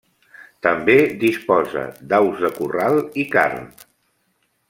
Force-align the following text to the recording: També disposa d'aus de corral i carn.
També 0.67 0.95
disposa 1.23 1.83
d'aus 2.13 2.41
de 2.47 2.51
corral 2.57 2.99
i 3.25 3.29
carn. 3.39 3.71